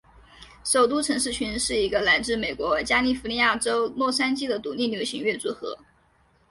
[0.63, 5.77] 首都城市群是一个来自美国加利福尼亚州洛杉矶的独立流行乐组合。